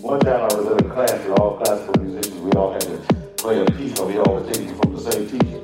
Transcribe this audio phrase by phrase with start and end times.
[0.00, 2.40] one time I was in a class with all classical musicians.
[2.40, 2.98] We all had to
[3.36, 5.60] play a piece, and we all were taking from the same teacher.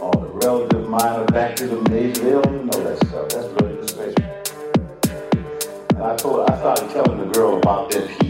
[0.00, 3.28] All the relative minor back to the major, they don't even know that stuff.
[3.28, 4.24] That's really special.
[5.90, 8.23] And I told, I started telling the girl about that piece.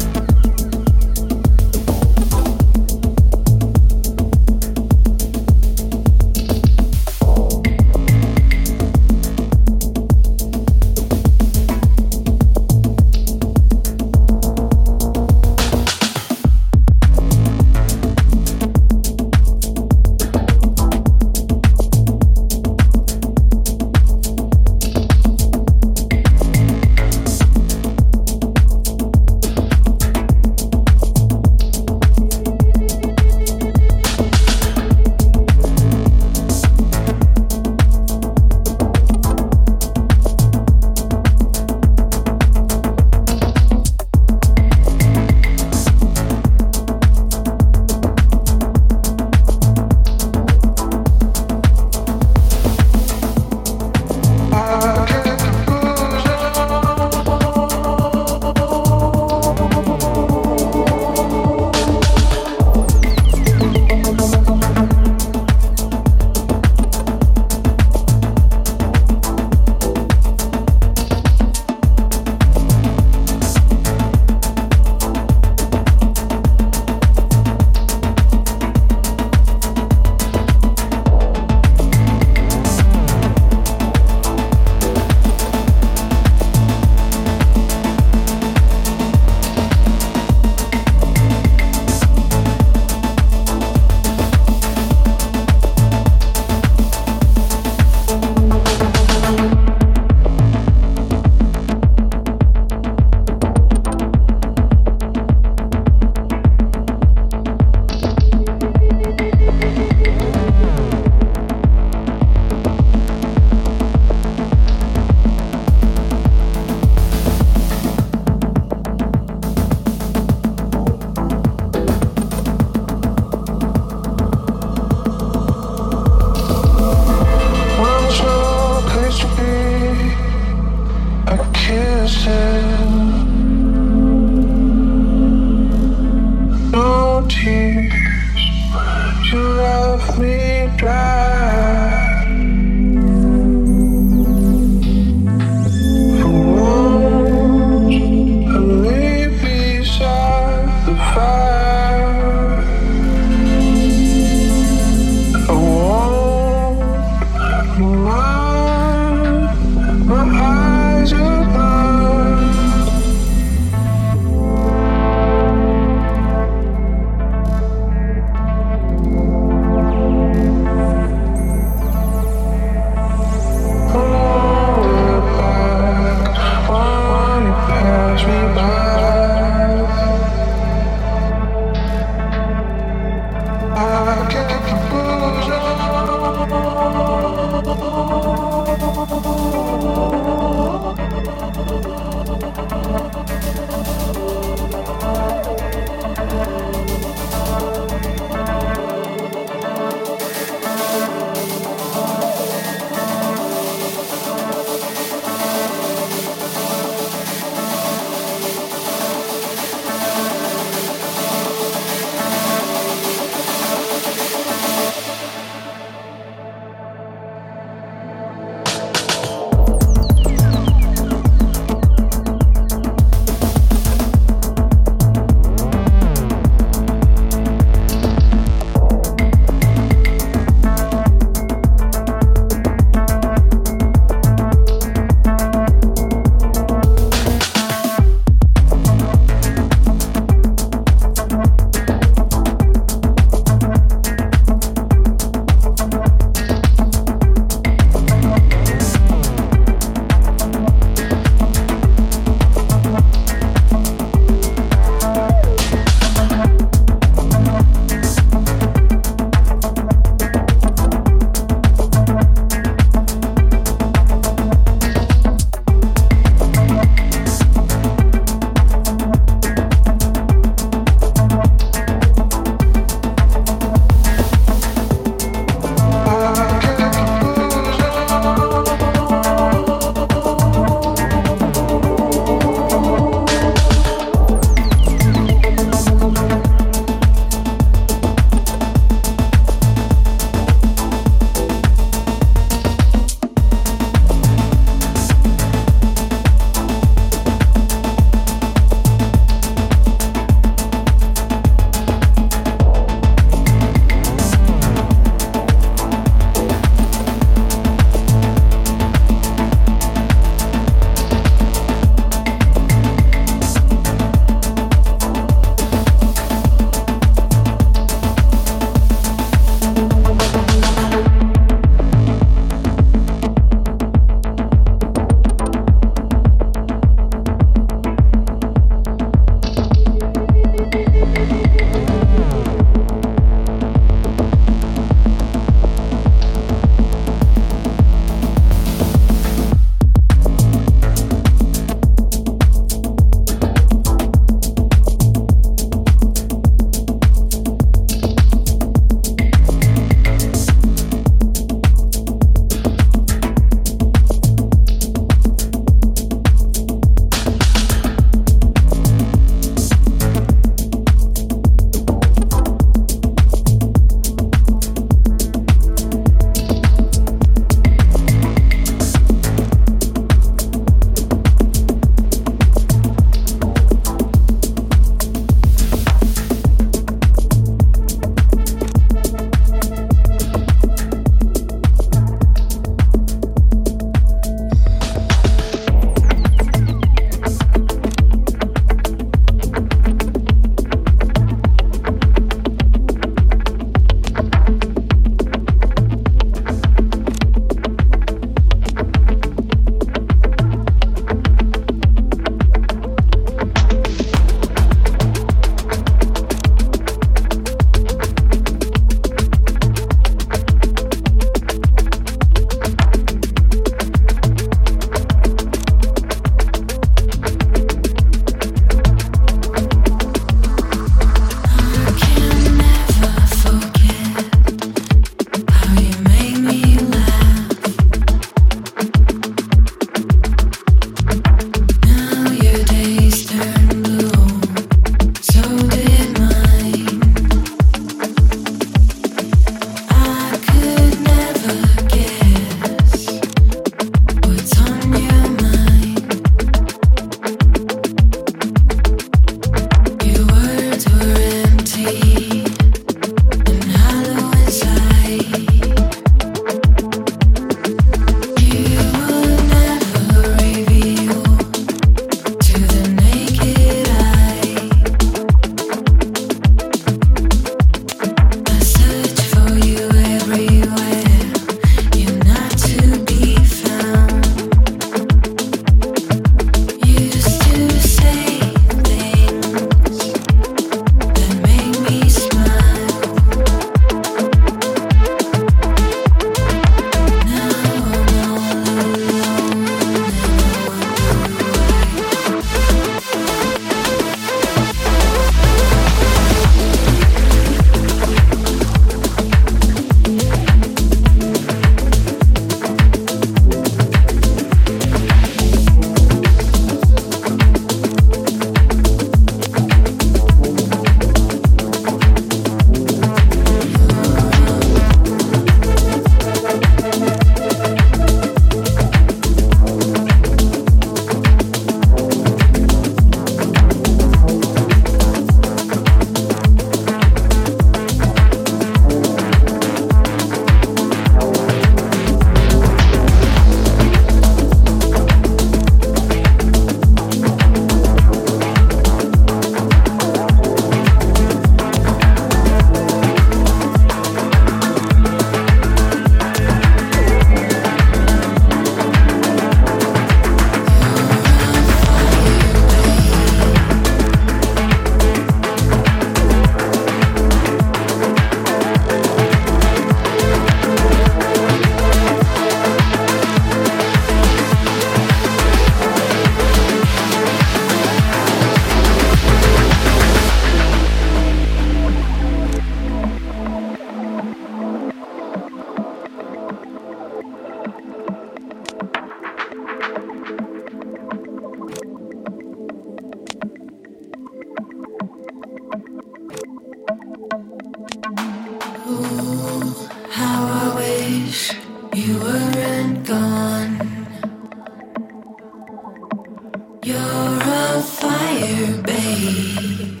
[596.88, 600.00] You're a fire, babe,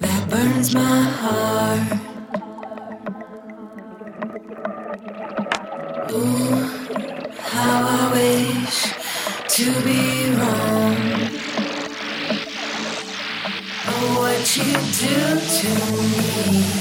[0.00, 1.92] that burns my heart.
[6.12, 6.64] Ooh,
[7.42, 8.78] how I wish
[9.56, 10.96] to be wrong.
[13.86, 15.16] Oh, what you do
[15.56, 15.70] to
[16.72, 16.75] me.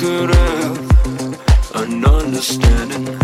[0.00, 3.19] could have an understanding.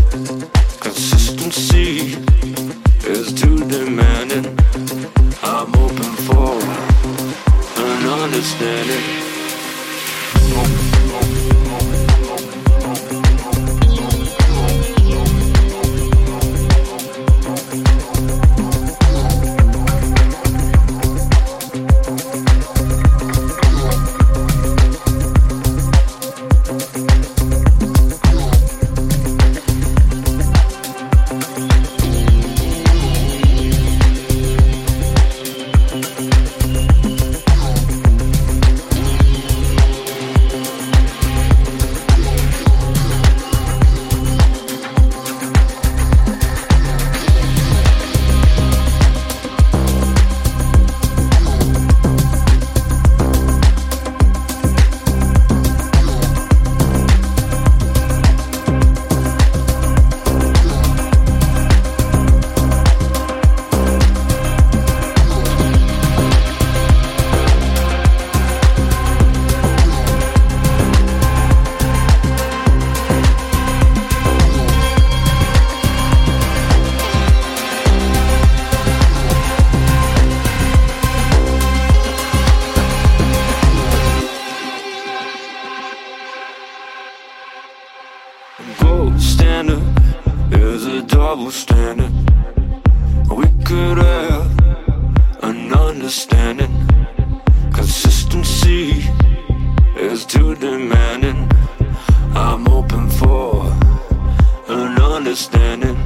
[105.27, 105.97] understanding.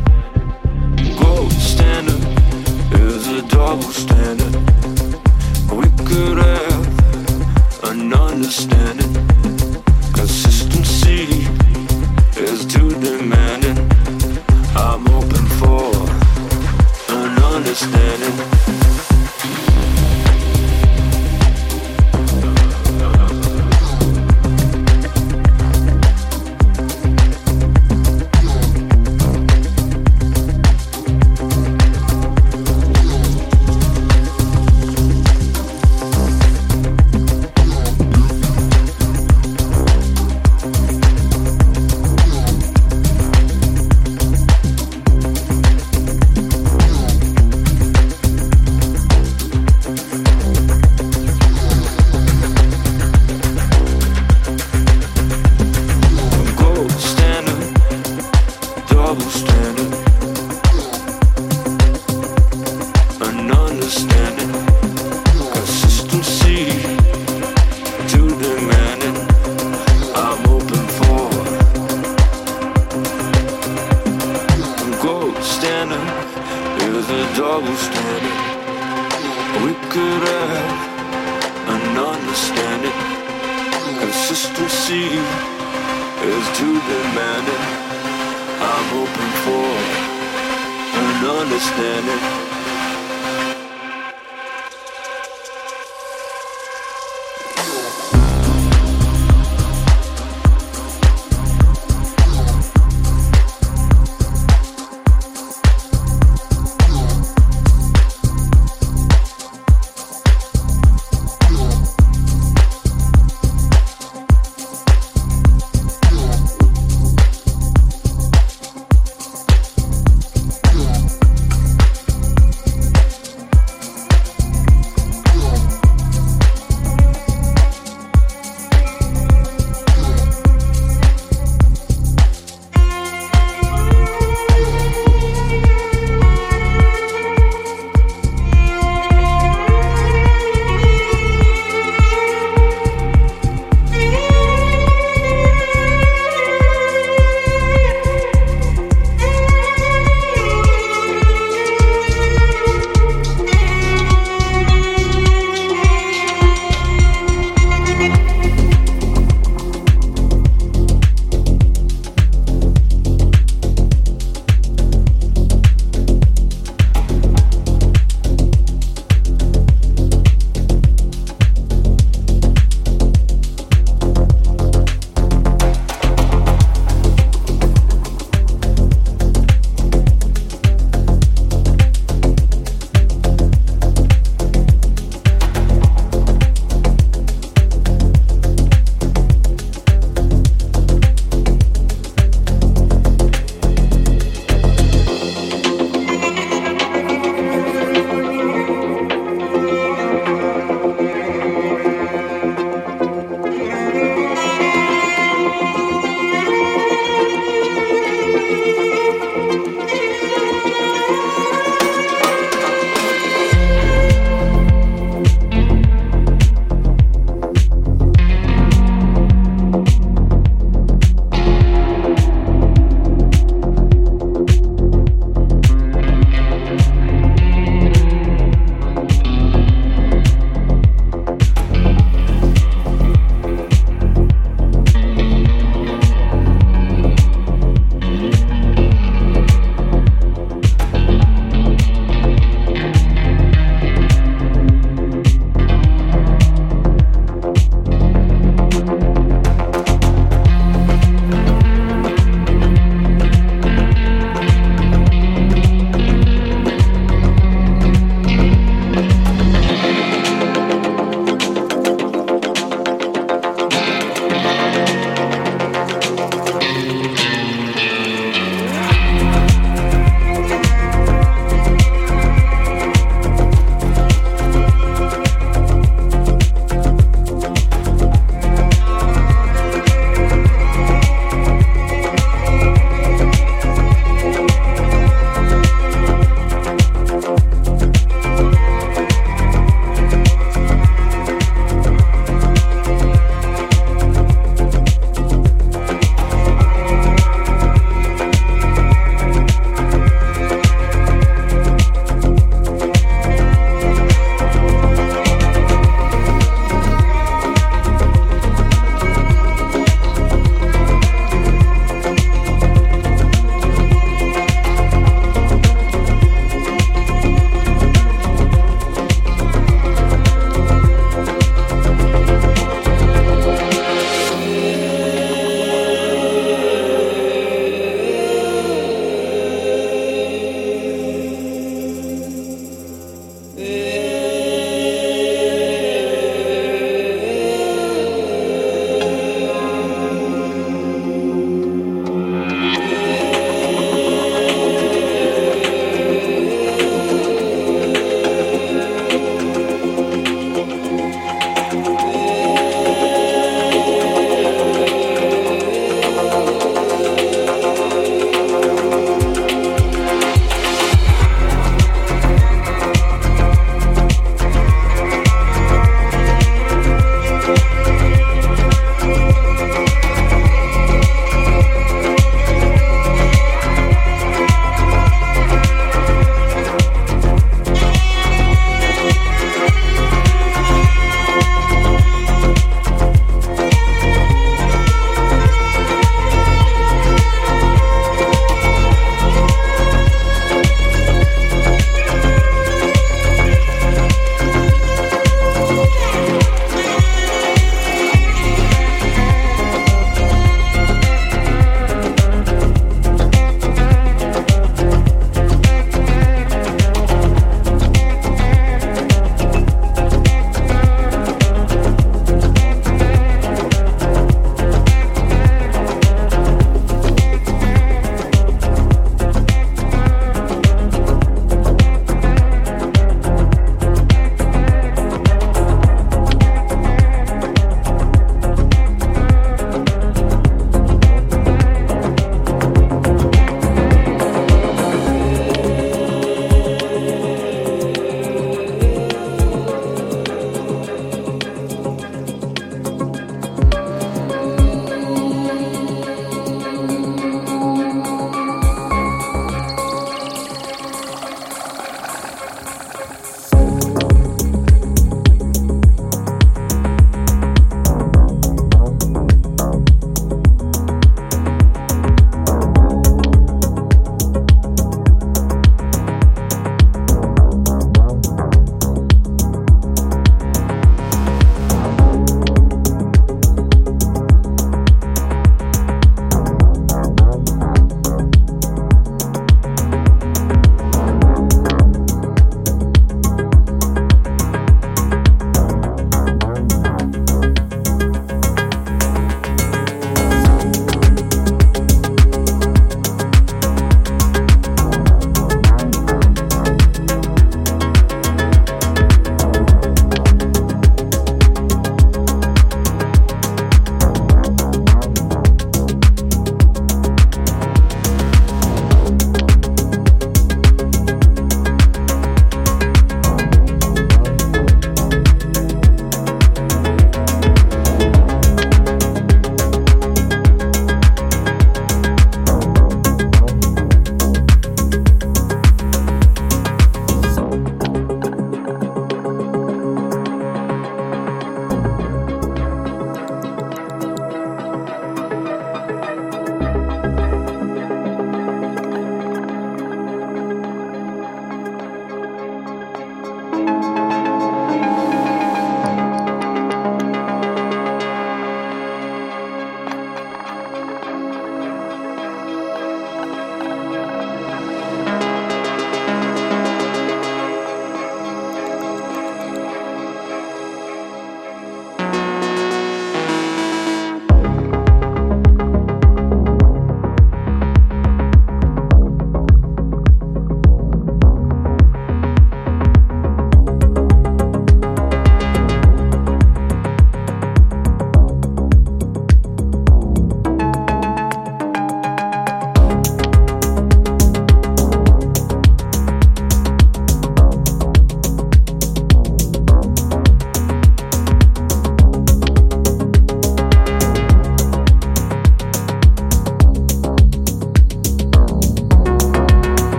[1.21, 2.23] Gold standard
[2.95, 4.55] is a double standard.
[5.71, 9.13] We could have an understanding.
[10.15, 11.47] Consistency
[12.41, 13.79] is too demanding.
[14.75, 15.93] I'm hoping for
[17.13, 19.00] an understanding.